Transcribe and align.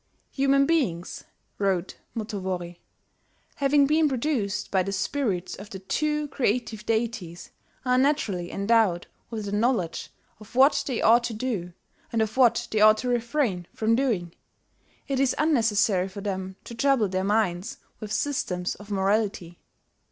"Human 0.31 0.65
beings," 0.65 1.25
wrote 1.59 1.97
Motowori, 2.15 2.79
"having 3.57 3.85
been 3.85 4.09
produced 4.09 4.71
by 4.71 4.81
the 4.81 4.91
spirits 4.91 5.53
of 5.55 5.69
the 5.69 5.77
two 5.77 6.27
Creative 6.29 6.83
Deities, 6.83 7.51
are 7.85 7.99
naturally 7.99 8.51
endowed 8.51 9.05
with 9.29 9.45
the 9.45 9.51
knowledge 9.51 10.09
of 10.39 10.55
what 10.55 10.83
they 10.87 11.03
ought 11.03 11.23
to 11.25 11.35
do, 11.35 11.73
and 12.11 12.19
of 12.23 12.35
what 12.35 12.67
they 12.71 12.81
ought 12.81 12.97
to 12.97 13.09
refrain 13.09 13.67
from 13.75 13.95
doing. 13.95 14.33
It 15.07 15.19
is 15.19 15.35
unnecessary 15.37 16.07
for 16.07 16.21
them 16.21 16.55
to 16.63 16.73
trouble 16.73 17.07
their 17.07 17.23
minds 17.23 17.77
with 17.99 18.11
systems 18.11 18.73
of 18.73 18.89
morality. 18.89 19.59